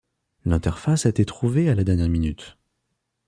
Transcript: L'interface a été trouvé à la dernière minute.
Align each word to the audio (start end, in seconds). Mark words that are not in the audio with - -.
L'interface 0.45 1.05
a 1.05 1.09
été 1.09 1.25
trouvé 1.25 1.69
à 1.69 1.75
la 1.75 1.83
dernière 1.83 2.09
minute. 2.09 2.57